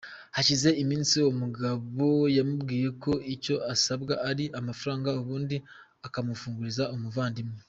[0.35, 2.05] Hashize iminsi uwo mugabo
[2.37, 5.57] yamubwiye ko icyo asabwa ari amafaranga ubundi
[6.07, 7.57] akamufunguriza umuvandimwe.